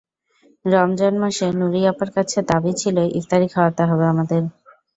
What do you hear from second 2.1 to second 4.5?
কাছে দাবি ছিল, ইফতারি খাওয়াতে হবে আমাদের।